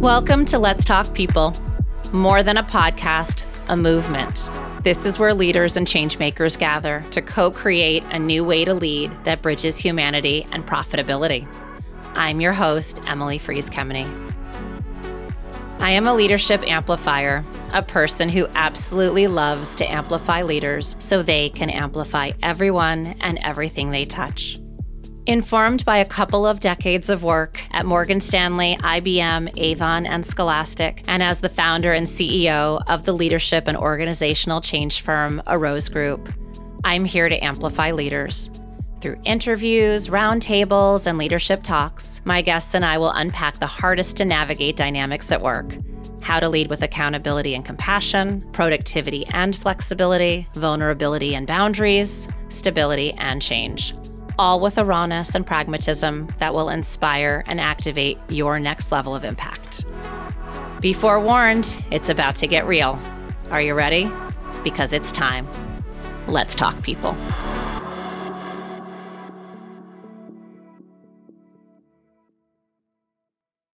Welcome 0.00 0.46
to 0.46 0.58
Let's 0.58 0.86
Talk 0.86 1.12
People. 1.12 1.52
More 2.10 2.42
than 2.42 2.56
a 2.56 2.62
podcast, 2.62 3.44
a 3.68 3.76
movement. 3.76 4.48
This 4.82 5.04
is 5.04 5.18
where 5.18 5.34
leaders 5.34 5.76
and 5.76 5.86
changemakers 5.86 6.58
gather 6.58 7.02
to 7.10 7.20
co 7.20 7.50
create 7.50 8.02
a 8.04 8.18
new 8.18 8.42
way 8.42 8.64
to 8.64 8.72
lead 8.72 9.12
that 9.24 9.42
bridges 9.42 9.76
humanity 9.76 10.46
and 10.52 10.66
profitability. 10.66 11.46
I'm 12.14 12.40
your 12.40 12.54
host, 12.54 13.02
Emily 13.06 13.36
Frieze-Kemeny. 13.36 14.06
I 15.80 15.90
am 15.90 16.06
a 16.06 16.14
leadership 16.14 16.62
amplifier, 16.62 17.44
a 17.74 17.82
person 17.82 18.30
who 18.30 18.46
absolutely 18.54 19.26
loves 19.26 19.74
to 19.74 19.84
amplify 19.90 20.40
leaders 20.40 20.96
so 20.98 21.20
they 21.20 21.50
can 21.50 21.68
amplify 21.68 22.30
everyone 22.42 23.16
and 23.20 23.38
everything 23.42 23.90
they 23.90 24.06
touch. 24.06 24.60
Informed 25.26 25.84
by 25.84 25.98
a 25.98 26.04
couple 26.04 26.46
of 26.46 26.60
decades 26.60 27.10
of 27.10 27.22
work 27.22 27.60
at 27.72 27.84
Morgan 27.84 28.20
Stanley, 28.20 28.76
IBM, 28.80 29.52
Avon, 29.58 30.06
and 30.06 30.24
Scholastic, 30.24 31.04
and 31.06 31.22
as 31.22 31.40
the 31.40 31.48
founder 31.48 31.92
and 31.92 32.06
CEO 32.06 32.82
of 32.86 33.04
the 33.04 33.12
leadership 33.12 33.68
and 33.68 33.76
organizational 33.76 34.62
change 34.62 35.02
firm 35.02 35.42
Arose 35.46 35.90
Group, 35.90 36.32
I'm 36.84 37.04
here 37.04 37.28
to 37.28 37.38
amplify 37.44 37.90
leaders. 37.90 38.50
Through 39.02 39.20
interviews, 39.24 40.08
roundtables, 40.08 41.06
and 41.06 41.18
leadership 41.18 41.62
talks, 41.62 42.22
my 42.24 42.40
guests 42.40 42.74
and 42.74 42.84
I 42.84 42.96
will 42.96 43.12
unpack 43.12 43.58
the 43.58 43.66
hardest 43.66 44.16
to 44.16 44.24
navigate 44.24 44.76
dynamics 44.76 45.30
at 45.30 45.42
work 45.42 45.76
how 46.22 46.38
to 46.38 46.48
lead 46.48 46.68
with 46.68 46.82
accountability 46.82 47.54
and 47.54 47.64
compassion, 47.64 48.46
productivity 48.52 49.26
and 49.28 49.56
flexibility, 49.56 50.46
vulnerability 50.54 51.34
and 51.34 51.46
boundaries, 51.46 52.28
stability 52.50 53.12
and 53.14 53.40
change. 53.40 53.94
All 54.40 54.58
with 54.58 54.78
a 54.78 54.86
rawness 54.86 55.34
and 55.34 55.46
pragmatism 55.46 56.28
that 56.38 56.54
will 56.54 56.70
inspire 56.70 57.44
and 57.46 57.60
activate 57.60 58.18
your 58.30 58.58
next 58.58 58.90
level 58.90 59.14
of 59.14 59.22
impact. 59.22 59.84
Be 60.80 60.94
forewarned, 60.94 61.76
it's 61.90 62.08
about 62.08 62.36
to 62.36 62.46
get 62.46 62.66
real. 62.66 62.98
Are 63.50 63.60
you 63.60 63.74
ready? 63.74 64.10
Because 64.64 64.94
it's 64.94 65.12
time. 65.12 65.46
Let's 66.26 66.54
talk, 66.54 66.82
people. 66.82 67.14